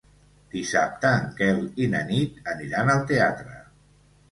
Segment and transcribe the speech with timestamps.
[0.53, 3.63] Dissabte en Quel i na Nit aniran al teatre.